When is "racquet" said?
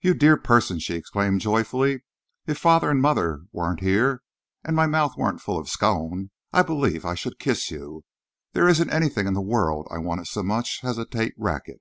11.38-11.78